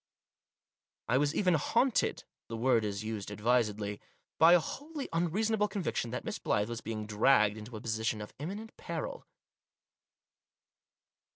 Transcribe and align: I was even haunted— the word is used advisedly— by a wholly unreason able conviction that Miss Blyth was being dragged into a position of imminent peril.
I 1.07 1.19
was 1.19 1.35
even 1.35 1.53
haunted— 1.53 2.23
the 2.49 2.57
word 2.57 2.83
is 2.83 3.03
used 3.03 3.29
advisedly— 3.29 4.01
by 4.39 4.53
a 4.53 4.59
wholly 4.59 5.07
unreason 5.13 5.53
able 5.53 5.67
conviction 5.67 6.09
that 6.09 6.25
Miss 6.25 6.39
Blyth 6.39 6.69
was 6.69 6.81
being 6.81 7.05
dragged 7.05 7.55
into 7.55 7.77
a 7.77 7.81
position 7.81 8.19
of 8.19 8.33
imminent 8.39 8.75
peril. 8.77 9.27